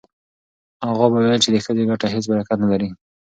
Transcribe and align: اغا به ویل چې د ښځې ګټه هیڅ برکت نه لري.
اغا 0.89 1.05
به 1.11 1.19
ویل 1.21 1.41
چې 1.43 1.49
د 1.51 1.57
ښځې 1.65 1.83
ګټه 1.91 2.07
هیڅ 2.13 2.23
برکت 2.31 2.57
نه 2.63 2.67
لري. 2.71 2.89